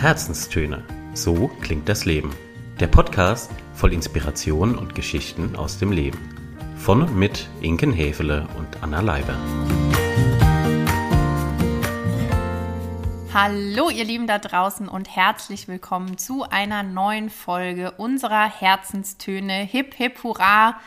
[0.00, 0.82] Herzenstöne.
[1.12, 2.34] So klingt das Leben.
[2.80, 6.18] Der Podcast voll Inspiration und Geschichten aus dem Leben.
[6.78, 9.36] Von und mit Inken Hefele und Anna Leiber.
[13.34, 19.52] Hallo ihr Lieben da draußen und herzlich willkommen zu einer neuen Folge unserer Herzenstöne.
[19.64, 20.80] Hip, hip, hurra!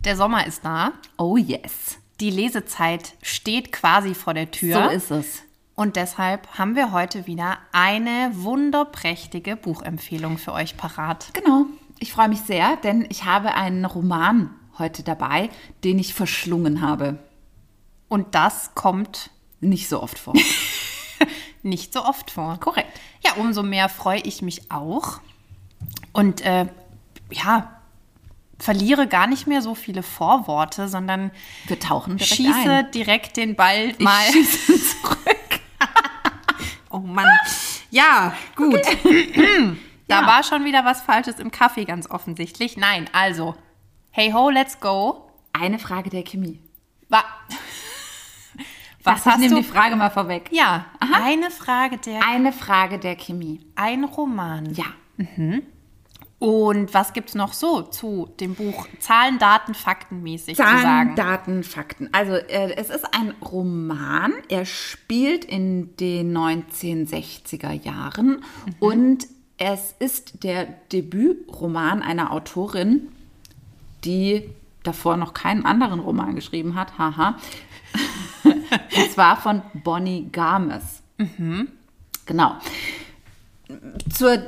[0.00, 0.92] Der Sommer ist da.
[1.16, 1.98] Oh yes.
[2.20, 4.90] Die Lesezeit steht quasi vor der Tür.
[4.90, 5.47] So ist es.
[5.78, 11.28] Und deshalb haben wir heute wieder eine wunderprächtige Buchempfehlung für euch parat.
[11.34, 11.66] Genau.
[12.00, 15.50] Ich freue mich sehr, denn ich habe einen Roman heute dabei,
[15.84, 17.20] den ich verschlungen habe.
[18.08, 20.34] Und das kommt Nicht so oft vor.
[21.62, 22.58] nicht so oft vor.
[22.58, 22.98] Korrekt.
[23.24, 25.20] Ja, umso mehr freue ich mich auch.
[26.12, 26.66] Und äh,
[27.30, 27.80] ja,
[28.58, 31.30] verliere gar nicht mehr so viele Vorworte, sondern
[31.68, 32.90] Wir tauchen direkt schieße ein.
[32.90, 34.26] direkt den Ball mal.
[34.32, 35.37] zurück.
[36.98, 37.26] Oh Mann.
[37.90, 38.80] Ja, gut.
[40.08, 40.26] Da Ja.
[40.26, 42.76] war schon wieder was Falsches im Kaffee, ganz offensichtlich.
[42.76, 43.54] Nein, also,
[44.10, 45.30] hey ho, let's go.
[45.52, 46.60] Eine Frage der Chemie.
[47.08, 47.22] Wa
[49.04, 49.60] was ich hast nehme du?
[49.62, 50.48] die Frage mal vorweg.
[50.50, 53.60] Ja, eine Frage der, Eine Frage der Chemie.
[53.76, 54.74] ein Roman.
[54.74, 54.86] Ja.
[56.38, 61.16] Und was gibt's noch so zu dem Buch Zahlen, Daten, Fakten mäßig zu Zahlen, sagen?
[61.16, 62.08] Daten, Fakten.
[62.12, 64.32] Also äh, es ist ein Roman.
[64.48, 68.44] Er spielt in den 1960er Jahren
[68.78, 69.26] und
[69.56, 73.08] es ist der Debütroman einer Autorin,
[74.04, 74.48] die
[74.84, 76.96] davor noch keinen anderen Roman geschrieben hat.
[76.98, 77.36] Haha.
[78.44, 81.02] und zwar von Bonnie Garmes.
[82.26, 82.56] Genau.
[84.14, 84.38] Zur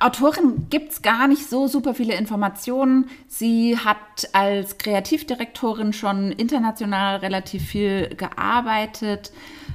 [0.00, 3.06] Autorin gibt es gar nicht so super viele Informationen.
[3.26, 9.32] Sie hat als Kreativdirektorin schon international relativ viel gearbeitet,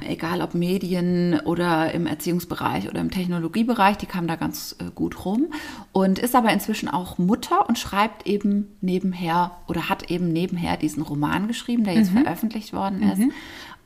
[0.07, 5.25] egal ob Medien oder im Erziehungsbereich oder im Technologiebereich, die kam da ganz äh, gut
[5.25, 5.47] rum
[5.91, 11.03] und ist aber inzwischen auch Mutter und schreibt eben nebenher oder hat eben nebenher diesen
[11.03, 13.22] Roman geschrieben, der jetzt veröffentlicht worden ist.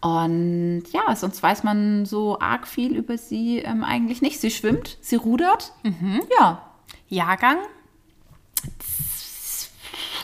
[0.02, 4.40] Und ja, sonst weiß man so arg viel über sie ähm, eigentlich nicht.
[4.40, 5.74] Sie schwimmt, sie rudert.
[6.40, 6.62] Ja,
[7.08, 7.58] Jahrgang?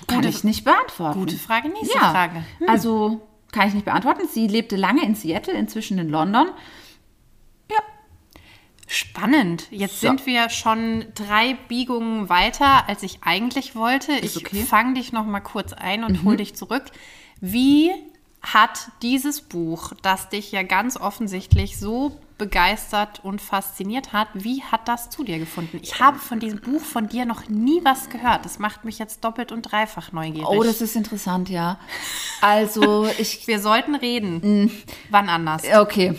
[0.08, 1.20] kann Gute- ich nicht beantworten.
[1.20, 2.44] Gute Frage, nächste ja, Frage.
[2.68, 4.28] also kann ich nicht beantworten.
[4.28, 6.48] Sie lebte lange in Seattle, inzwischen in London.
[8.86, 9.68] Spannend.
[9.72, 10.08] Jetzt So.
[10.08, 14.12] sind wir schon drei Biegungen weiter, als ich eigentlich wollte.
[14.12, 14.60] Ist ich okay.
[14.62, 14.66] Mhm.
[14.68, 16.84] fange dich noch mal kurz ein und hol dich zurück.
[17.40, 17.92] Wie
[18.44, 24.88] hat dieses Buch, das dich ja ganz offensichtlich so begeistert und fasziniert hat, wie hat
[24.88, 25.80] das zu dir gefunden?
[25.82, 28.44] Ich habe von diesem Buch von dir noch nie was gehört.
[28.44, 30.50] Das macht mich jetzt doppelt und dreifach neugierig.
[30.50, 31.80] Oh, das ist interessant, ja.
[32.42, 34.42] Also ich, wir sollten reden.
[34.44, 34.72] Mhm.
[35.10, 35.64] Wann anders?
[35.80, 36.16] okay.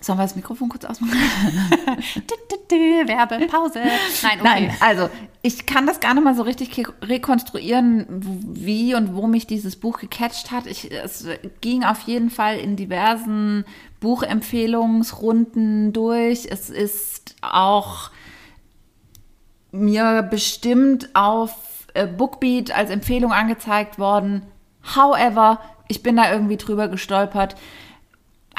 [0.00, 1.14] Sollen wir das Mikrofon kurz ausmachen?
[2.70, 3.80] Dü, Werbepause.
[4.22, 4.42] Nein, okay.
[4.42, 5.10] Nein, also
[5.42, 6.70] ich kann das gar nicht mal so richtig
[7.02, 10.66] rekonstruieren, wie und wo mich dieses Buch gecatcht hat.
[10.66, 11.26] Ich, es
[11.60, 13.64] ging auf jeden Fall in diversen
[14.00, 16.46] Buchempfehlungsrunden durch.
[16.50, 18.10] Es ist auch
[19.72, 21.54] mir bestimmt auf
[21.94, 24.42] äh, Bookbeat als Empfehlung angezeigt worden.
[24.94, 27.56] However, ich bin da irgendwie drüber gestolpert.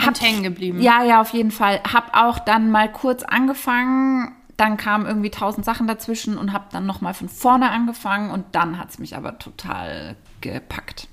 [0.06, 0.82] Und hängen geblieben.
[0.82, 1.82] Ja, ja, auf jeden Fall.
[1.92, 6.86] Hab auch dann mal kurz angefangen, dann kamen irgendwie tausend Sachen dazwischen und hab dann
[6.86, 11.08] noch mal von vorne angefangen und dann hat's mich aber total gepackt.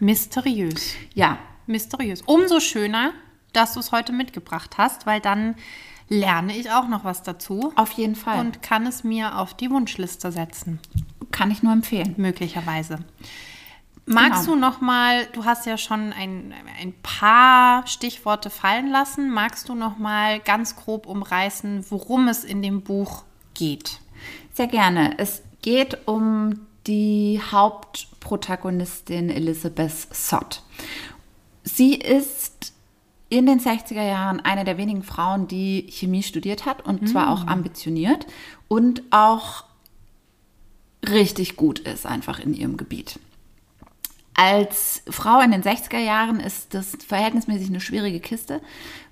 [0.00, 0.94] Mysteriös.
[1.14, 2.22] Ja, Mysteriös.
[2.22, 3.12] Umso schöner,
[3.52, 5.54] dass du es heute mitgebracht hast, weil dann
[6.08, 8.40] lerne ich auch noch was dazu auf jeden Fall.
[8.40, 10.80] Und kann es mir auf die Wunschliste setzen,
[11.30, 12.14] kann ich nur empfehlen.
[12.16, 12.98] möglicherweise.
[14.04, 14.54] Magst Genau.
[14.54, 19.74] du noch mal, du hast ja schon ein, ein paar Stichworte fallen lassen, magst du
[19.74, 23.22] noch mal ganz grob umreißen, worum es in dem Buch
[23.54, 24.00] geht?
[24.52, 25.18] Sehr gerne.
[25.18, 30.62] Es geht um die Hauptprotagonistin Elizabeth Sott.
[31.62, 32.72] Sie ist
[33.28, 37.46] in den 60er Jahren eine der wenigen Frauen, die Chemie studiert hat und zwar auch
[37.46, 38.26] ambitioniert
[38.68, 39.64] und auch
[41.08, 43.18] richtig gut ist einfach in ihrem Gebiet.
[44.44, 48.60] Als Frau in den 60er Jahren ist das verhältnismäßig eine schwierige Kiste,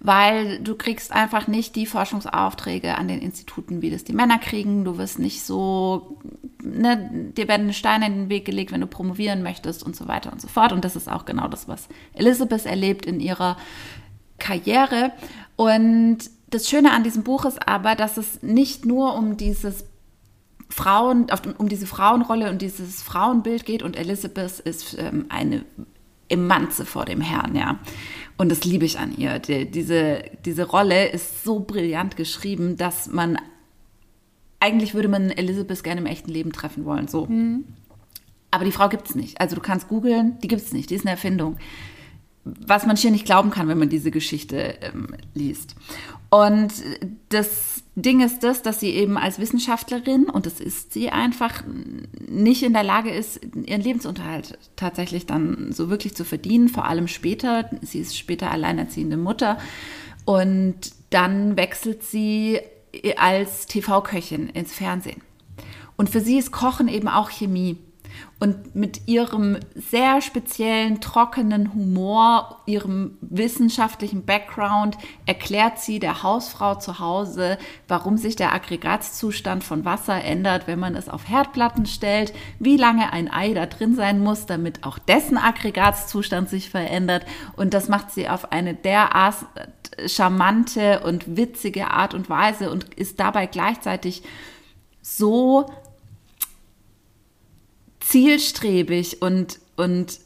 [0.00, 4.84] weil du kriegst einfach nicht die Forschungsaufträge an den Instituten, wie das die Männer kriegen.
[4.84, 6.18] Du wirst nicht so,
[6.60, 10.32] ne, dir werden Steine in den Weg gelegt, wenn du promovieren möchtest und so weiter
[10.32, 10.72] und so fort.
[10.72, 13.56] Und das ist auch genau das, was Elizabeth erlebt in ihrer
[14.40, 15.12] Karriere.
[15.54, 16.18] Und
[16.48, 19.84] das Schöne an diesem Buch ist aber, dass es nicht nur um dieses
[20.70, 21.26] Frauen,
[21.58, 25.64] um diese Frauenrolle und dieses Frauenbild geht und Elizabeth ist ähm, eine
[26.28, 27.78] Emanze vor dem Herrn, ja.
[28.36, 29.38] Und das liebe ich an ihr.
[29.38, 33.36] Die, diese, diese Rolle ist so brillant geschrieben, dass man
[34.60, 37.08] eigentlich würde man Elizabeth gerne im echten Leben treffen wollen.
[37.08, 37.26] So.
[38.50, 39.40] Aber die Frau gibt es nicht.
[39.40, 40.90] Also du kannst googeln, die gibt es nicht.
[40.90, 41.56] Die ist eine Erfindung.
[42.44, 45.74] Was man hier nicht glauben kann, wenn man diese Geschichte ähm, liest.
[46.30, 46.72] Und
[47.30, 51.62] das Ding ist das, dass sie eben als Wissenschaftlerin, und das ist sie einfach,
[52.28, 57.08] nicht in der Lage ist, ihren Lebensunterhalt tatsächlich dann so wirklich zu verdienen, vor allem
[57.08, 57.70] später.
[57.82, 59.58] Sie ist später alleinerziehende Mutter.
[60.24, 60.76] Und
[61.10, 62.60] dann wechselt sie
[63.16, 65.22] als TV-Köchin ins Fernsehen.
[65.96, 67.78] Und für sie ist Kochen eben auch Chemie.
[68.38, 74.96] Und mit ihrem sehr speziellen, trockenen Humor, ihrem wissenschaftlichen Background
[75.26, 80.94] erklärt sie der Hausfrau zu Hause, warum sich der Aggregatzustand von Wasser ändert, wenn man
[80.94, 85.36] es auf Herdplatten stellt, wie lange ein Ei da drin sein muss, damit auch dessen
[85.36, 87.26] Aggregatzustand sich verändert.
[87.56, 89.36] Und das macht sie auf eine derart
[90.06, 94.22] charmante und witzige Art und Weise und ist dabei gleichzeitig
[95.02, 95.66] so
[98.10, 100.18] zielstrebig und, und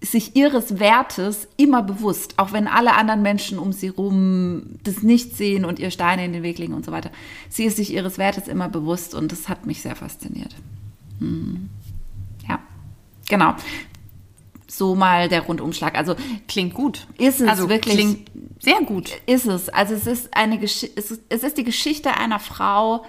[0.00, 5.36] sich ihres Wertes immer bewusst, auch wenn alle anderen Menschen um sie rum das nicht
[5.36, 7.10] sehen und ihr Steine in den Weg legen und so weiter.
[7.48, 10.54] Sie ist sich ihres Wertes immer bewusst und das hat mich sehr fasziniert.
[11.18, 11.68] Hm.
[12.48, 12.60] Ja,
[13.28, 13.54] genau.
[14.68, 15.96] So mal der Rundumschlag.
[15.96, 16.14] Also
[16.46, 17.06] Klingt gut.
[17.18, 19.12] ist es also wirklich Klingt sehr gut.
[19.26, 19.68] ist es.
[19.68, 23.04] Also es ist eine Gesch es ist, es ist die Geschichte einer Frau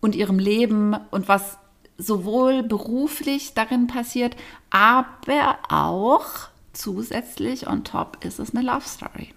[0.00, 1.58] und ihrem Leben und was
[1.98, 4.36] sowohl beruflich darin passiert,
[4.70, 9.34] aber auch zusätzlich on top ist es eine Love Story.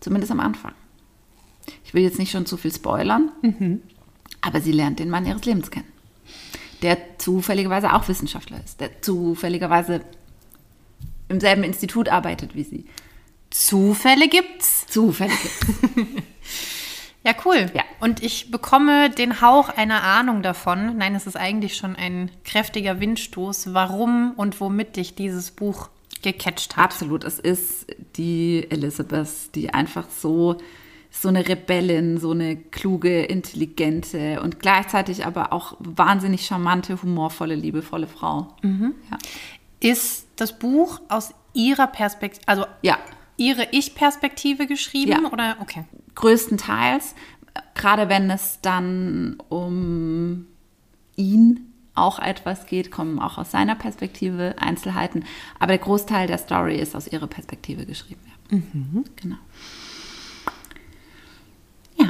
[0.00, 0.72] Zumindest am Anfang.
[1.84, 3.30] Ich will jetzt nicht schon zu viel spoilern,
[4.40, 5.86] aber sie lernt den Mann ihres Lebens kennen.
[6.82, 10.00] Der zufälligerweise auch Wissenschaftler ist, der zufälligerweise
[11.28, 12.86] im selben Institut arbeitet wie sie.
[13.50, 14.86] Zufälle gibt's.
[14.86, 15.38] Zufällig.
[17.22, 17.66] Ja, cool.
[17.74, 17.82] Ja.
[18.00, 20.96] Und ich bekomme den Hauch einer Ahnung davon.
[20.96, 25.90] Nein, es ist eigentlich schon ein kräftiger Windstoß, warum und womit dich dieses Buch
[26.22, 26.84] gecatcht hat.
[26.84, 27.24] Absolut.
[27.24, 27.86] Es ist
[28.16, 30.56] die Elizabeth, die einfach so,
[31.10, 38.06] so eine Rebellin, so eine kluge, intelligente und gleichzeitig aber auch wahnsinnig charmante, humorvolle, liebevolle
[38.06, 38.48] Frau.
[38.62, 39.18] Ja.
[39.80, 42.98] Ist das Buch aus ihrer Perspektive, also ja,
[43.36, 45.24] ihre Ich-Perspektive geschrieben?
[45.24, 45.32] Ja.
[45.32, 45.84] Oder okay.
[46.14, 47.14] Größtenteils,
[47.74, 50.46] gerade wenn es dann um
[51.16, 55.24] ihn auch etwas geht, kommen auch aus seiner Perspektive Einzelheiten.
[55.58, 58.20] Aber der Großteil der Story ist aus ihrer Perspektive geschrieben.
[58.50, 58.58] Ja.
[59.16, 59.36] Genau.
[61.96, 62.08] Ja.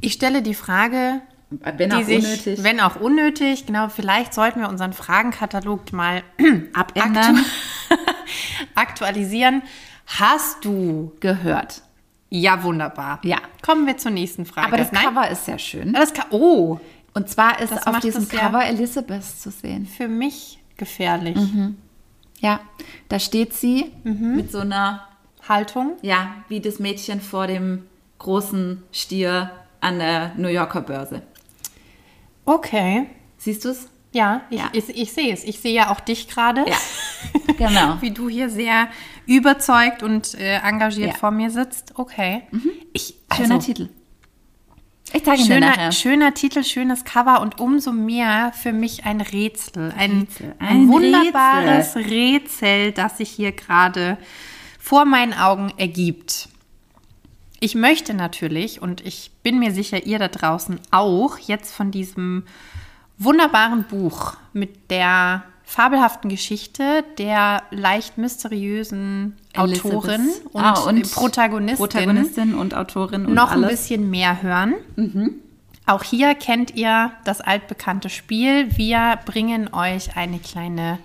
[0.00, 2.62] Ich stelle die Frage, Wenn auch sich, unnötig.
[2.62, 6.22] wenn auch unnötig, genau, vielleicht sollten wir unseren Fragenkatalog mal
[6.72, 7.36] Abändern.
[7.36, 7.44] aktu
[8.74, 9.62] aktualisieren.
[10.06, 11.82] Hast du gehört.
[12.34, 13.18] Ja, wunderbar.
[13.24, 13.36] Ja.
[13.60, 14.68] Kommen wir zur nächsten Frage.
[14.68, 15.04] Aber das Nein?
[15.04, 15.92] Cover ist sehr schön.
[15.92, 16.78] Das Ka oh,
[17.12, 19.84] Und zwar ist Das auf diesem es ja- Cover Elizabeth zu sehen.
[19.84, 21.36] für mich gefährlich.
[22.40, 22.60] Ja,
[23.08, 25.06] da steht sie mit so einer,
[25.46, 25.96] Haltung.
[26.00, 27.84] ja, wie das Mädchen vor dem
[28.18, 29.50] großen Stier
[29.82, 31.20] an der New Yorker Börse.
[32.46, 33.06] Okay.
[33.36, 33.88] Siehst du es?
[34.12, 34.68] Ja, ich, Ja.
[34.72, 35.42] Ich, ich sehe es.
[35.44, 36.64] Ich sehe ja auch dich gerade.
[36.68, 36.76] Ja,
[37.58, 37.96] genau.
[38.00, 38.88] Wie du hier sehr
[39.26, 41.14] überzeugt und äh, engagiert Ja.
[41.14, 41.18] Mhm.
[41.18, 41.92] vor mir sitzt.
[41.98, 42.42] Okay.
[42.92, 43.88] Ich, Schöner also, Titel.
[45.14, 45.92] Ich zeige Schöner, nachher.
[45.92, 49.92] schöner Titel, schönes Cover und umso mehr für mich ein Rätsel.
[49.96, 50.54] Ein, Rätsel.
[50.58, 52.92] ein, Ein wunderbares Rätsel.
[52.92, 54.16] das sich hier gerade
[54.78, 56.48] vor meinen Augen ergibt.
[57.60, 62.44] Ich möchte natürlich, und ich bin mir sicher, ihr da draußen auch, jetzt von diesem
[63.24, 69.94] wunderbaren Buch mit der fabelhaften Geschichte der leicht mysteriösen Elizabeth.
[69.94, 73.70] Autorin und, Ah, und Protagonistin Protagonistin und Autorin und noch ein alles.
[73.80, 74.74] bisschen mehr hören.
[75.86, 78.76] Auch hier kennt ihr das altbekannte Spiel.
[78.76, 80.98] Wir bringen euch eine kleine,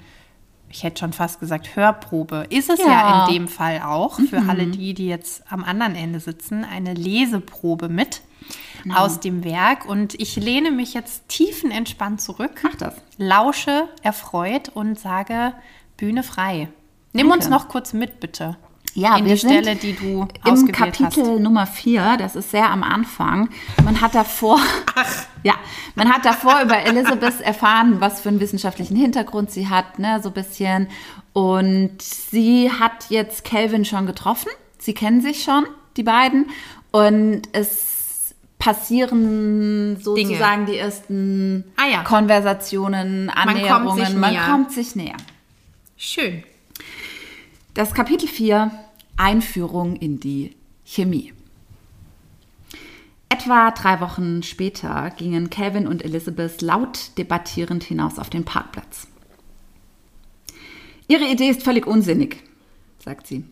[0.69, 2.45] ich hätte schon fast gesagt, Hörprobe.
[2.49, 3.27] Ist es ja, Ja.
[3.27, 7.87] in dem Fall auch für alle die, die jetzt am anderen Ende sitzen, eine Leseprobe
[7.89, 8.21] mit
[8.93, 9.85] aus dem Werk.
[9.85, 12.95] Und ich lehne mich jetzt tiefenentspannt zurück, Mach das.
[13.17, 15.53] lausche erfreut und sage
[15.97, 16.69] Bühne frei.
[17.13, 17.45] Nimm Danke.
[17.45, 18.57] uns noch kurz mit, bitte.
[18.93, 21.39] Ja, in wir die sind Stelle, die du Im Kapitel hast.
[21.39, 23.49] Nummer 4, das ist sehr am Anfang.
[23.83, 24.59] Man hat davor,
[25.43, 25.53] ja,
[25.93, 30.29] man hat davor über Elizabeth erfahren, was für einen wissenschaftlichen Hintergrund sie hat, ne, so
[30.29, 30.87] ein bisschen.
[31.33, 34.49] Und sie hat jetzt Calvin schon getroffen.
[34.79, 36.49] Sie kennen sich schon, die beiden.
[36.91, 37.96] Und es
[38.67, 42.03] passieren sozusagen die ersten Ah ja.
[42.03, 44.05] Konversationen, kommt Annäherungen.
[44.05, 45.15] sich man kommt sich näher.
[45.95, 46.43] Schön.
[47.75, 48.69] Das Kapitel 4
[49.15, 51.31] Einführung in die Chemie.
[53.29, 59.07] Etwa drei Wochen später gingen Calvin und Elizabeth laut debattierend hinaus auf den Parkplatz.
[61.07, 62.43] Ihre Idee ist völlig unsinnig,
[62.99, 63.45] sagt sie.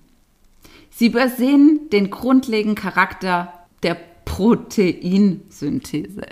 [0.90, 3.98] Sie übersehen den grundlegenden Charakter der
[4.36, 6.28] Proteinsynthese.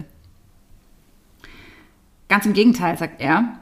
[2.28, 3.62] Ganz im Gegenteil, sagt er,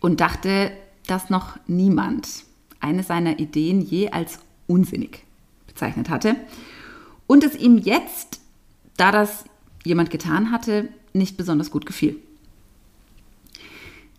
[0.00, 0.72] und dachte,
[1.06, 2.44] dass noch niemand
[2.80, 5.24] eine seiner Ideen je als unsinnig
[5.66, 6.36] bezeichnet hatte
[7.26, 8.40] und es ihm jetzt,
[8.96, 9.44] da das
[9.84, 12.16] jemand getan hatte, nicht besonders gut gefiel.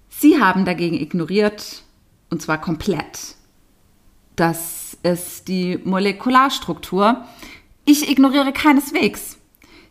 [0.10, 1.82] Sie haben dagegen ignoriert,
[2.30, 3.38] und zwar komplett,
[4.36, 7.26] dass es die Molekularstruktur,
[7.86, 9.38] ich ignoriere keineswegs.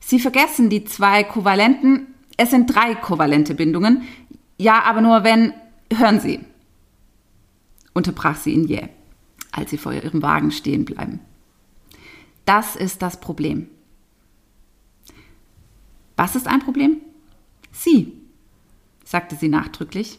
[0.00, 4.02] Sie vergessen die zwei Kovalenten, es sind drei kovalente Bindungen,
[4.58, 5.52] ja, aber nur wenn,
[5.92, 6.40] hören Sie,
[7.92, 8.88] unterbrach sie ihn jäh,
[9.50, 11.20] als sie vor ihrem Wagen stehen bleiben.
[12.44, 13.68] Das ist das Problem.
[16.16, 17.00] Was ist ein Problem?
[17.70, 18.12] Sie,
[19.04, 20.18] sagte sie nachdrücklich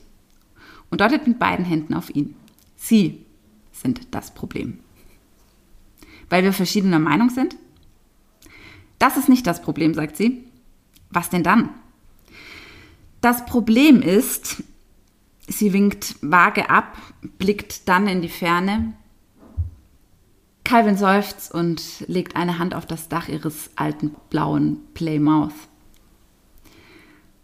[0.89, 2.35] und deutet mit beiden Händen auf ihn.
[2.75, 3.25] Sie
[3.71, 4.79] sind das Problem.
[6.29, 7.55] Weil wir verschiedener Meinung sind?
[9.03, 10.45] Das ist nicht das Problem, sagt sie.
[11.09, 11.67] Was denn dann?
[13.19, 14.63] Das Problem ist,
[15.45, 16.95] Sie winkt vage ab,
[17.37, 18.93] blickt dann in die Ferne.
[20.63, 25.51] Calvin seufzt und legt eine Hand auf das Dach ihres alten blauen Playmouth.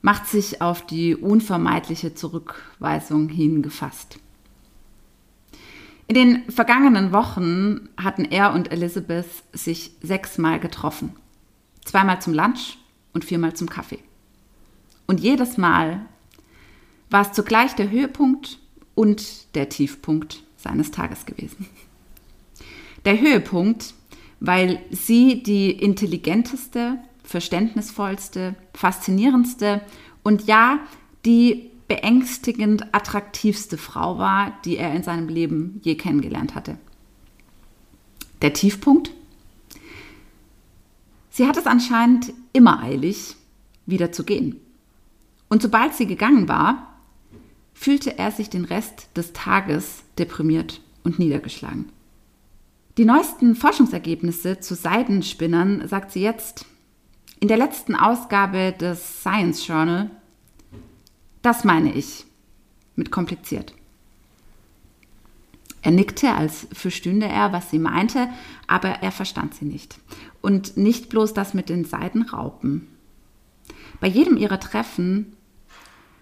[0.02, 4.18] Macht sich auf die unvermeidliche Zurückweisung hingefasst.
[6.08, 11.18] In den vergangenen Wochen hatten er und Elizabeth sich sechsmal getroffen.
[11.86, 12.78] Zweimal zum Lunch
[13.14, 14.00] und viermal zum Kaffee.
[15.08, 16.06] Und jedes Mal
[17.10, 18.60] war es zugleich der Höhepunkt
[18.96, 21.68] und der Tiefpunkt seines Tages gewesen.
[23.06, 23.94] Der Höhepunkt,
[24.40, 29.82] weil sie die intelligenteste, verständnisvollste, faszinierendste
[30.22, 30.80] und ja,
[31.26, 36.78] die beängstigend attraktivste Frau war, die er in seinem Leben je kennengelernt hatte.
[38.42, 39.12] Der Tiefpunkt?
[41.30, 43.36] Sie hat es anscheinend immer eilig,
[43.86, 44.60] wieder zu gehen.
[45.48, 47.00] Und sobald sie gegangen war,
[47.74, 51.90] fühlte er sich den Rest des Tages deprimiert und niedergeschlagen.
[52.98, 56.66] Die neuesten Forschungsergebnisse zu Seidenspinnern sagt sie jetzt
[57.40, 60.12] in der letzten Ausgabe des Science Journal.
[61.42, 62.26] Das meine ich
[62.96, 63.74] mit kompliziert.
[65.90, 68.30] Er nickte, als verstünde er, was sie meinte,
[68.68, 69.98] aber er verstand sie nicht.
[70.40, 72.88] Und nicht bloß das mit den Seidenraupen.
[74.00, 75.36] Bei jedem ihrer Treffen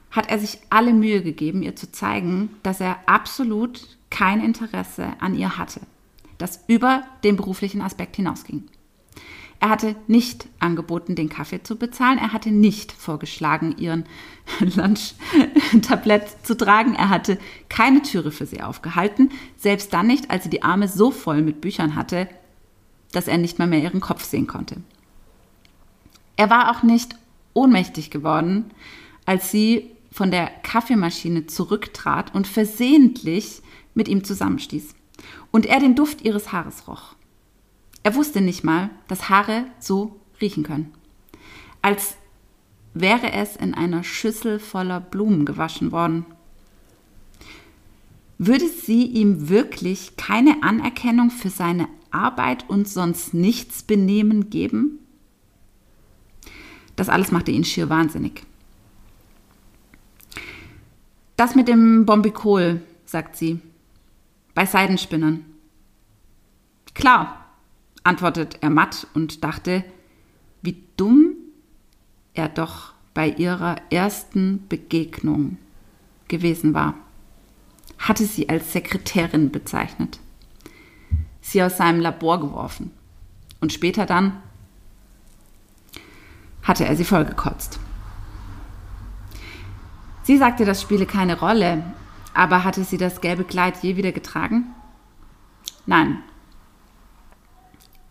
[0.09, 5.35] hat er sich alle Mühe gegeben, ihr zu zeigen, dass er absolut kein Interesse an
[5.35, 5.81] ihr hatte,
[6.37, 8.69] das über den beruflichen Aspekt hinausging.
[9.59, 12.19] Er hatte nicht angeboten, den Kaffee zu bezahlen.
[12.19, 14.05] Er hatte nicht vorgeschlagen, ihren
[14.59, 16.93] Lunch-Tablett zu tragen.
[16.93, 19.31] Er hatte keine Türe für sie aufgehalten.
[19.57, 22.27] Selbst dann nicht, als sie die Arme so voll mit Büchern hatte,
[23.11, 24.77] dass er nicht mal mehr ihren Kopf sehen konnte.
[26.35, 27.15] Er war auch nicht
[27.53, 28.65] ohnmächtig geworden,
[29.25, 33.61] als sie von der Kaffeemaschine zurücktrat und versehentlich
[33.95, 34.93] mit ihm zusammenstieß.
[35.51, 37.16] Und er den Duft ihres Haares roch.
[38.07, 40.93] Er wusste nicht mal, dass Haare so riechen können.
[41.81, 42.15] Als
[42.93, 46.25] wäre es in einer Schüssel voller Blumen gewaschen worden.
[48.37, 54.99] Würde sie ihm wirklich keine Anerkennung für seine Arbeit und sonst nichts Benehmen geben?
[56.95, 58.43] Das alles machte ihn schier wahnsinnig.
[61.35, 63.59] Das mit dem Bombikol, sagt sie.
[64.53, 65.43] Bei Seidenspinnern.
[66.93, 67.43] Klar,
[68.07, 69.83] antwortet er matt und dachte,
[70.61, 71.35] wie dumm
[72.33, 75.57] er doch bei ihrer ersten Begegnung
[76.27, 76.93] gewesen war.
[77.99, 80.19] Hatte sie als Sekretärin bezeichnet,
[81.41, 82.91] sie aus seinem Labor geworfen
[83.59, 84.41] und später dann
[86.63, 87.79] hatte er sie vollgekotzt.
[90.23, 91.83] Sie sagte, das spiele keine Rolle,
[92.33, 94.65] aber hatte sie das gelbe Kleid je wieder getragen?
[95.85, 96.21] Nein.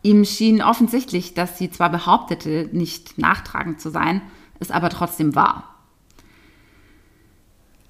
[0.06, 4.22] Ihm schien offensichtlich, dass sie zwar behauptete, nicht nachtragend zu sein,
[4.60, 5.74] es aber trotzdem war.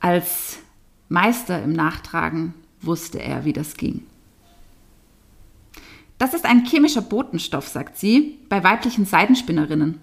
[0.01, 0.61] Als
[1.11, 4.07] Meister im Nachtragen wusste er, wie das ging.
[6.17, 10.01] Das ist ein chemischer Botenstoff, sagt sie, bei weiblichen Seidenspinnerinnen.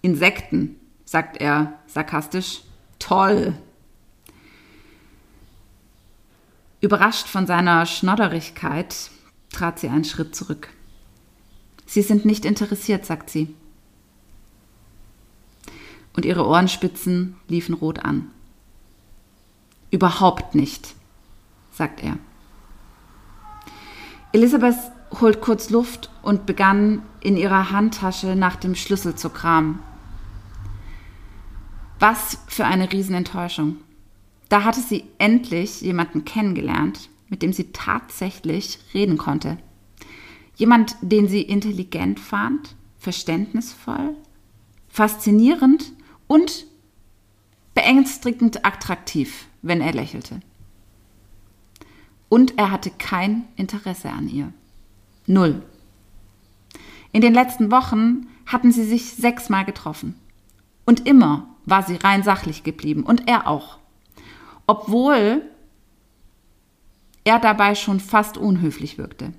[0.00, 2.62] Insekten, sagt er sarkastisch,
[2.98, 3.54] Toll.
[6.80, 9.10] Überrascht von seiner Schnodderigkeit
[9.50, 10.70] trat sie einen Schritt zurück.
[11.92, 13.54] Sie sind nicht interessiert, sagt sie.
[16.16, 18.30] Und ihre Ohrenspitzen liefen rot an.
[19.90, 20.94] Überhaupt nicht,
[21.70, 22.16] sagt er.
[24.32, 24.78] Elisabeth
[25.20, 29.78] holt kurz Luft und begann in ihrer Handtasche nach dem Schlüssel zu kramen.
[31.98, 33.76] Was für eine Riesenenttäuschung.
[34.48, 39.58] Da hatte sie endlich jemanden kennengelernt, mit dem sie tatsächlich reden konnte.
[40.62, 44.14] Jemand, den sie intelligent fand, verständnisvoll,
[44.86, 45.92] faszinierend
[46.28, 46.66] und
[47.74, 50.38] beängstigend attraktiv, wenn er lächelte.
[52.28, 54.52] Und er hatte kein Interesse an ihr.
[55.26, 55.64] Null.
[57.10, 60.14] In den letzten Wochen hatten sie sich sechsmal getroffen.
[60.86, 63.80] Und immer war sie rein sachlich geblieben und er auch.
[64.68, 65.42] Obwohl
[67.24, 69.32] er dabei schon fast unhöflich wirkte.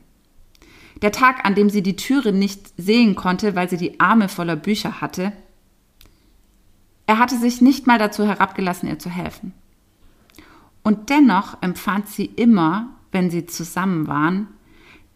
[1.04, 4.56] Der Tag, an dem sie die Türe nicht sehen konnte, weil sie die Arme voller
[4.56, 5.34] Bücher hatte,
[7.06, 9.54] er hatte sich nicht mal dazu herabgelassen, ihr zu helfen.
[10.82, 14.48] Und dennoch empfand sie immer, wenn sie zusammen waren,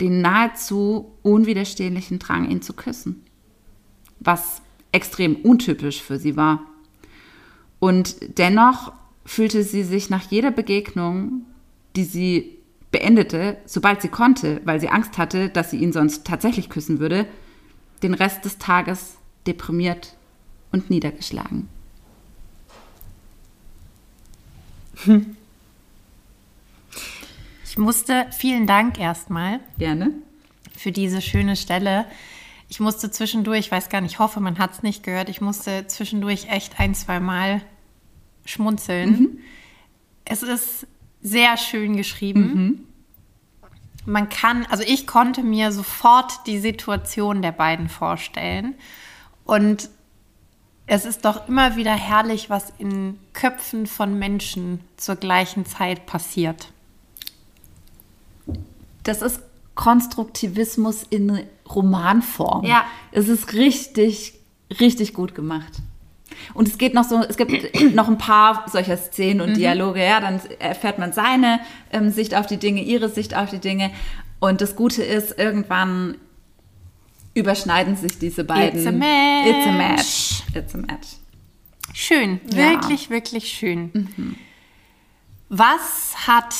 [0.01, 3.23] den nahezu unwiderstehlichen Drang, ihn zu küssen.
[4.19, 6.63] Was extrem untypisch für sie war.
[7.79, 8.91] Und dennoch
[9.23, 11.45] fühlte sie sich nach jeder Begegnung,
[11.95, 12.56] die sie
[12.97, 17.27] beendete, sobald sie konnte, weil sie Angst hatte, dass sie ihn sonst tatsächlich küssen würde,
[18.01, 20.15] den Rest des Tages deprimiert
[20.71, 21.69] und niedergeschlagen.
[25.03, 25.37] Hm.
[27.63, 29.59] Ich musste, vielen Dank erstmal.
[29.77, 30.11] Gerne.
[30.75, 32.05] Für diese schöne Stelle.
[32.67, 35.39] Ich musste zwischendurch, ich weiß gar nicht, ich hoffe, man hat es nicht gehört, ich
[35.39, 37.61] musste zwischendurch echt ein, zwei Mal
[38.43, 39.09] schmunzeln.
[39.11, 39.37] Mhm.
[40.25, 40.87] Es ist
[41.21, 42.41] sehr schön geschrieben.
[42.41, 42.86] Mhm.
[44.07, 48.75] Man kann, also ich konnte mir sofort die Situation der beiden vorstellen.
[49.43, 49.89] Und
[50.85, 56.71] es ist doch immer wieder herrlich, was in Köpfen von Menschen zur gleichen Zeit passiert.
[59.03, 59.41] Das ist
[59.75, 62.63] Konstruktivismus in Romanform.
[62.63, 62.85] Ja.
[63.11, 64.35] Es ist richtig,
[64.79, 65.81] richtig gut gemacht.
[66.53, 67.51] Und es geht noch so, es gibt
[67.95, 69.55] noch ein paar solcher Szenen und mhm.
[69.55, 71.59] Dialoge, ja, dann erfährt man seine
[71.91, 73.91] ähm, Sicht auf die Dinge, ihre Sicht auf die Dinge.
[74.39, 76.17] Und das Gute ist, irgendwann
[77.33, 78.79] überschneiden sich diese beiden.
[78.79, 79.47] It's a match.
[79.47, 80.43] It's a match.
[80.55, 81.07] It's a match.
[81.93, 82.57] Schön, ja.
[82.57, 83.91] wirklich, wirklich schön.
[83.93, 84.35] Mhm.
[85.49, 86.53] Was hat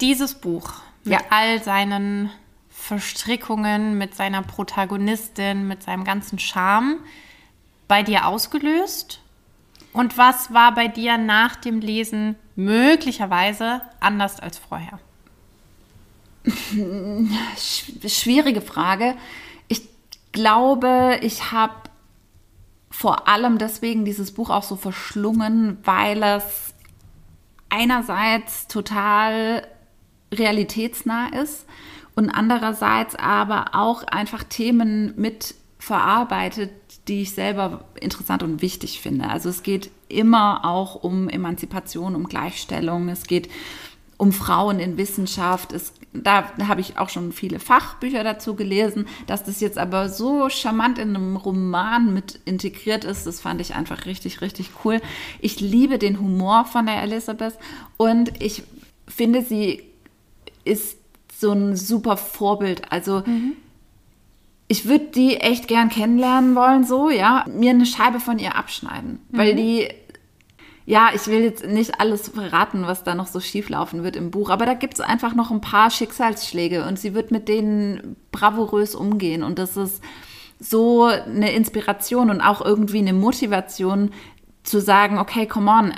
[0.00, 0.72] dieses Buch
[1.04, 1.20] mit ja.
[1.30, 2.30] all seinen
[2.68, 6.98] Verstrickungen, mit seiner Protagonistin, mit seinem ganzen Charme
[7.90, 9.20] bei dir ausgelöst?
[9.92, 15.00] Und was war bei dir nach dem Lesen möglicherweise anders als vorher?
[17.58, 19.16] Schwierige Frage.
[19.66, 19.82] Ich
[20.30, 21.74] glaube, ich habe
[22.92, 26.72] vor allem deswegen dieses Buch auch so verschlungen, weil es
[27.70, 29.66] einerseits total
[30.32, 31.66] realitätsnah ist
[32.14, 36.70] und andererseits aber auch einfach Themen mit verarbeitet,
[37.08, 39.28] die ich selber interessant und wichtig finde.
[39.28, 43.48] Also es geht immer auch um Emanzipation, um Gleichstellung, es geht
[44.18, 45.72] um Frauen in Wissenschaft.
[45.72, 49.06] Es, da habe ich auch schon viele Fachbücher dazu gelesen.
[49.26, 53.74] Dass das jetzt aber so charmant in einem Roman mit integriert ist, das fand ich
[53.74, 55.00] einfach richtig, richtig cool.
[55.40, 57.54] Ich liebe den Humor von der Elisabeth
[57.96, 58.62] und ich
[59.08, 59.84] finde, sie
[60.64, 60.98] ist
[61.32, 62.92] so ein super Vorbild.
[62.92, 63.56] Also mhm.
[64.70, 67.44] Ich würde die echt gern kennenlernen wollen, so, ja.
[67.48, 69.18] Mir eine Scheibe von ihr abschneiden.
[69.28, 69.36] Mhm.
[69.36, 69.88] Weil die,
[70.86, 74.30] ja, ich will jetzt nicht alles verraten, was da noch so schief laufen wird im
[74.30, 78.14] Buch, aber da gibt es einfach noch ein paar Schicksalsschläge und sie wird mit denen
[78.30, 79.42] bravourös umgehen.
[79.42, 80.04] Und das ist
[80.60, 84.12] so eine Inspiration und auch irgendwie eine Motivation
[84.62, 85.92] zu sagen, okay, come on,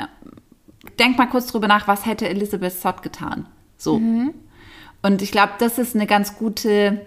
[0.99, 3.49] denk mal kurz drüber nach, was hätte Elizabeth Sott getan.
[3.77, 3.99] So.
[3.99, 4.33] Mhm.
[5.03, 7.05] Und ich glaube, das ist eine ganz gute,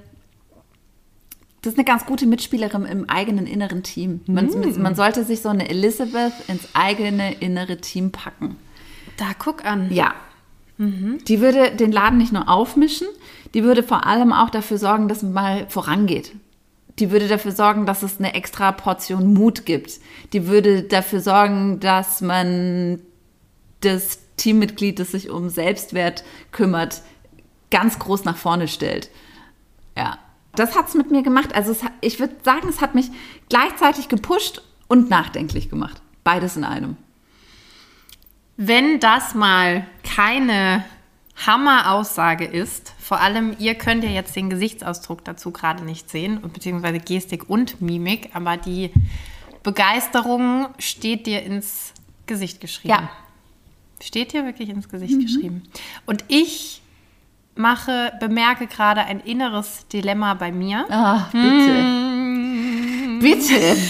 [1.65, 4.21] das ist eine ganz gute Mitspielerin im eigenen inneren Team.
[4.27, 4.79] Man, mm.
[4.79, 8.55] man sollte sich so eine Elizabeth ins eigene innere Team packen.
[9.17, 9.91] Da guck an.
[9.91, 10.13] Ja.
[10.77, 11.23] Mhm.
[11.27, 13.07] Die würde den Laden nicht nur aufmischen,
[13.55, 16.33] die würde vor allem auch dafür sorgen, dass man mal vorangeht.
[16.99, 19.99] Die würde dafür sorgen, dass es eine extra Portion Mut gibt.
[20.33, 22.99] Die würde dafür sorgen, dass man
[23.81, 27.01] das Teammitglied, das sich um Selbstwert kümmert,
[27.71, 29.09] ganz groß nach vorne stellt.
[29.97, 30.19] Ja,
[30.55, 31.53] das hat es mit mir gemacht.
[31.53, 33.09] Also es, ich würde sagen, es hat mich
[33.49, 36.01] gleichzeitig gepusht und nachdenklich gemacht.
[36.23, 36.97] Beides in einem.
[38.57, 40.85] Wenn das mal keine
[41.45, 46.99] Hammer-Aussage ist, vor allem ihr könnt ja jetzt den Gesichtsausdruck dazu gerade nicht sehen, beziehungsweise
[46.99, 48.91] Gestik und Mimik, aber die
[49.63, 51.93] Begeisterung steht dir ins
[52.25, 52.93] Gesicht geschrieben.
[52.93, 53.09] Ja.
[54.01, 55.63] Steht dir wirklich ins Gesicht geschrieben.
[56.05, 56.81] Und ich
[57.55, 60.85] mache, bemerke gerade ein inneres Dilemma bei mir.
[60.89, 63.19] Ah, bitte.
[63.21, 63.77] Bitte.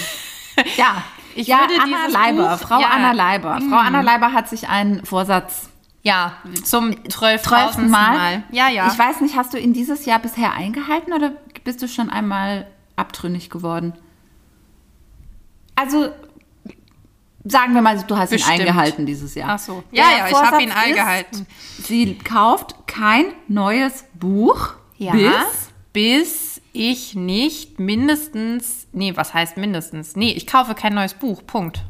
[0.77, 1.03] Ja.
[1.35, 2.87] Ich ja, würde Anna Leiber, Buch- Frau ja.
[2.87, 3.59] Anna Leiber.
[3.69, 5.67] Frau Anna Leiber hat sich einen Vorsatz
[6.01, 6.31] Ja,
[6.63, 7.41] zum 12.
[7.41, 7.77] 12.
[7.79, 7.89] Mal.
[7.89, 8.43] Mal.
[8.51, 8.87] Ja, ja.
[8.87, 11.31] Ich weiß nicht, hast du ihn dieses Jahr bisher eingehalten oder
[11.65, 13.91] bist du schon einmal abtrünnig geworden?
[15.75, 16.07] Also
[17.45, 18.55] sagen wir mal, du hast Bestimmt.
[18.57, 19.51] ihn eingehalten dieses Jahr.
[19.51, 19.83] Ach so.
[19.91, 21.47] Ja, Der ja, ich hab Vorsatz ihn eingehalten.
[21.77, 25.31] Ist, sie kauft kein neues Buch Ja, bis
[25.93, 30.17] bis ich nicht mindestens, nee, was heißt mindestens?
[30.17, 31.83] Nee, ich kaufe kein neues Buch, Punkt.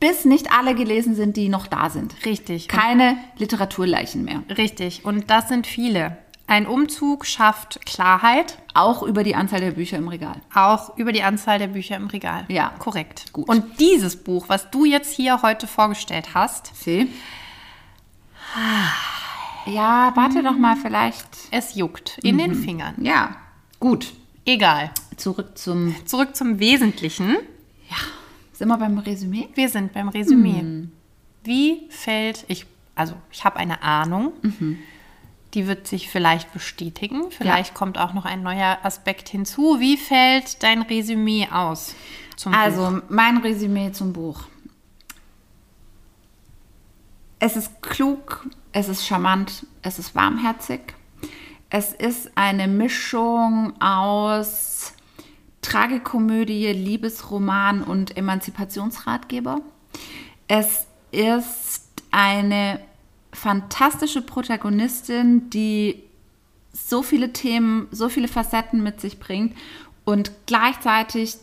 [0.00, 2.14] bis nicht alle gelesen sind, die noch da sind.
[2.24, 2.68] Richtig.
[2.68, 4.42] Keine Literaturleichen mehr.
[4.56, 6.16] Richtig, und das sind viele.
[6.50, 10.40] Ein Umzug schafft Klarheit, Auch über die Anzahl der Bücher im Regal.
[10.52, 12.44] auch über die Anzahl der Bücher im Regal.
[12.48, 12.72] Ja.
[12.80, 13.32] Korrekt.
[13.32, 13.48] Gut.
[13.48, 17.08] Und dieses Buch, was du jetzt hier heute vorgestellt hast, Sie?
[19.66, 21.24] Ja, warte doch mal, vielleicht.
[21.52, 22.94] es juckt in den Fingern.
[23.00, 23.36] Ja,
[23.78, 24.12] gut.
[24.44, 24.90] Egal.
[25.16, 25.94] Zurück zum.
[26.06, 27.36] Zurück zum Wesentlichen.
[28.52, 29.48] Sind wir beim Resümee?
[29.54, 30.88] Wir sind beim Resümee.
[31.44, 34.32] Wie fällt, ich, also ich habe eine Ahnung,
[35.54, 37.30] die wird sich vielleicht bestätigen.
[37.30, 39.80] Vielleicht kommt auch noch ein neuer Aspekt hinzu.
[39.80, 41.94] Wie fällt dein Resümee aus
[42.36, 42.58] zum Buch?
[42.58, 44.44] Also, mein Resümee zum Buch.
[47.38, 50.94] Es ist klug, es ist charmant, es ist warmherzig.
[51.70, 54.92] Es ist eine Mischung aus
[55.62, 59.60] Tragikomödie, Liebesroman und Emanzipationsratgeber.
[60.48, 62.80] Es ist eine
[63.32, 66.02] fantastische Protagonistin, die
[66.72, 69.56] so viele Themen, so viele Facetten mit sich bringt
[70.04, 71.36] und gleichzeitig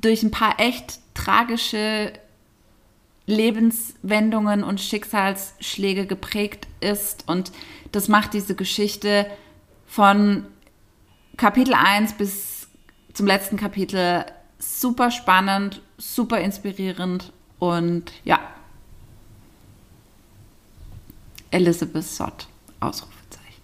[0.00, 2.12] durch ein paar echt tragische
[3.26, 7.28] Lebenswendungen und Schicksalsschläge geprägt ist.
[7.28, 7.52] Und
[7.92, 9.26] das macht diese Geschichte
[9.86, 10.46] von
[11.36, 12.68] Kapitel 1 bis
[13.12, 14.24] zum letzten Kapitel
[14.58, 18.40] super spannend, super inspirierend und ja.
[21.50, 22.46] Elizabeth Sott,
[22.80, 23.62] Ausrufezeichen.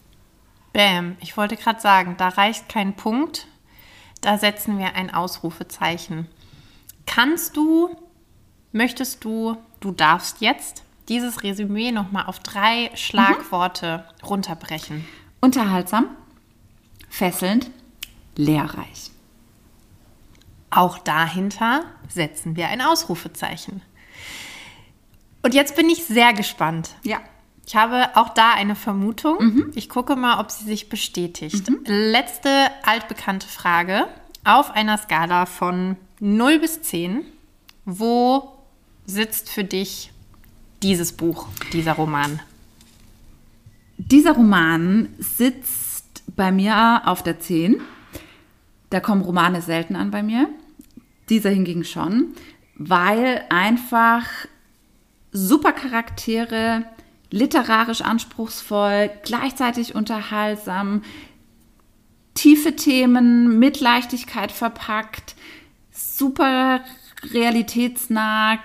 [0.73, 3.47] Bam, ich wollte gerade sagen, da reicht kein Punkt.
[4.21, 6.27] Da setzen wir ein Ausrufezeichen.
[7.07, 7.95] Kannst du,
[8.73, 15.07] möchtest du, du darfst jetzt dieses Resümee nochmal auf drei Schlagworte runterbrechen?
[15.41, 16.09] Unterhaltsam,
[17.11, 17.71] fesselnd,
[18.37, 19.11] lehrreich.
[20.71, 23.83] Auch dahinter setzen wir ein Ausrufezeichen.
[25.43, 26.97] Und jetzt bin ich sehr gespannt.
[27.03, 27.21] Ja.
[27.67, 29.39] Ich habe auch da eine Vermutung.
[29.75, 31.71] Ich gucke mal, ob sie sich bestätigt.
[31.87, 32.51] Letzte
[32.83, 34.07] altbekannte Frage.
[34.45, 37.23] Auf einer Skala von 0 bis 10,
[37.87, 38.59] wo
[39.07, 40.13] sitzt für dich
[40.83, 42.41] dieses Buch, dieser Roman?
[43.97, 47.81] Dieser Roman sitzt bei mir auf der 10.
[48.91, 50.49] Da kommen Romane selten an bei mir.
[51.31, 52.35] Dieser hingegen schon,
[52.77, 54.27] weil einfach
[55.33, 56.85] super Charaktere,
[57.35, 61.03] literarisch anspruchsvoll, gleichzeitig unterhaltsam,
[62.35, 65.35] tiefe Themen mit Leichtigkeit verpackt,
[65.91, 66.81] super
[67.25, 68.61] realitätsnah,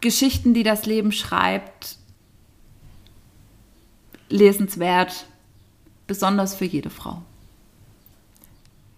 [0.00, 1.96] Geschichten, die das Leben schreibt,
[4.28, 5.26] lesenswert,
[6.06, 7.22] besonders für jede Frau.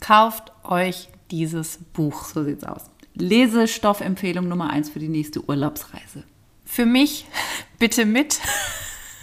[0.00, 2.26] Kauft euch dieses Buch.
[2.26, 2.85] So sieht's aus.
[3.14, 6.24] Lesestoffempfehlung Nummer eins für die nächste Urlaubsreise.
[6.72, 7.26] Für mich
[7.82, 8.38] bitte mit.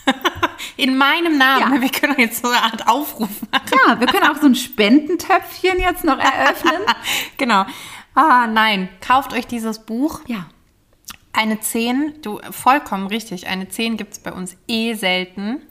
[0.75, 1.75] In meinem Namen.
[1.75, 1.81] Ja.
[1.81, 3.79] Wir können jetzt so eine Art Aufruf machen.
[3.87, 6.81] Ja, wir können auch so ein Spendentöpfchen jetzt noch eröffnen.
[7.37, 7.65] genau.
[8.15, 8.89] Ah, nein.
[8.99, 10.19] Kauft euch dieses Buch.
[10.27, 10.49] Ja.
[11.31, 15.61] Eine 10, du vollkommen richtig, eine 10 gibt es bei uns eh selten.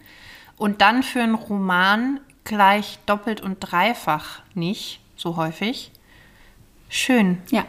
[0.56, 5.92] Und dann für einen Roman gleich doppelt und dreifach nicht so häufig.
[6.88, 7.42] Schön.
[7.50, 7.66] Ja.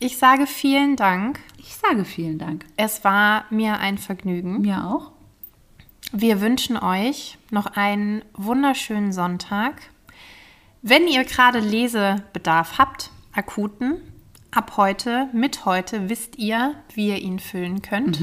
[0.00, 1.38] Ich sage vielen Dank.
[1.70, 2.64] Ich sage vielen Dank.
[2.76, 4.60] Es war mir ein Vergnügen.
[4.60, 5.12] Mir auch.
[6.10, 9.80] Wir wünschen euch noch einen wunderschönen Sonntag.
[10.82, 13.98] Wenn ihr gerade Lesebedarf habt, akuten,
[14.50, 18.20] ab heute, mit heute, wisst ihr, wie ihr ihn füllen könnt.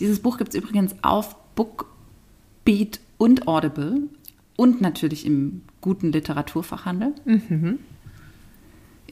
[0.00, 4.08] Dieses Buch gibt es übrigens auf Bookbeat und Audible
[4.56, 7.14] und natürlich im guten Literaturfachhandel.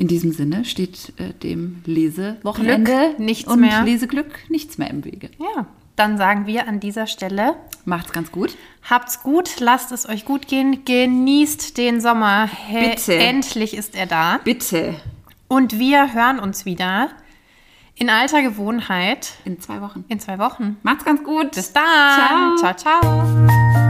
[0.00, 3.82] In diesem Sinne steht äh, dem Lesewochenende nichts und mehr.
[3.84, 5.28] Leseglück nichts mehr im Wege.
[5.38, 8.56] Ja, dann sagen wir an dieser Stelle, Macht's ganz gut.
[8.88, 12.46] habt's gut, lasst es euch gut gehen, genießt den Sommer.
[12.46, 13.14] Hey, Bitte.
[13.14, 14.40] Endlich ist er da.
[14.42, 14.94] Bitte.
[15.48, 17.10] Und wir hören uns wieder
[17.94, 20.06] in alter Gewohnheit In zwei Wochen.
[20.08, 20.78] in zwei Wochen.
[20.82, 21.50] Macht's ganz gut.
[21.50, 22.56] Bis dann.
[22.56, 22.72] Ciao.
[22.72, 23.00] ciao.
[23.02, 23.89] ciao.